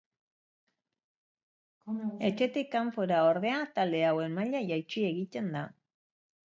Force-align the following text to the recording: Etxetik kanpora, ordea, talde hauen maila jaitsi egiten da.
Etxetik 2.31 2.73
kanpora, 2.77 3.21
ordea, 3.35 3.61
talde 3.79 4.05
hauen 4.09 4.37
maila 4.41 4.67
jaitsi 4.75 5.07
egiten 5.15 5.55
da. 5.59 5.67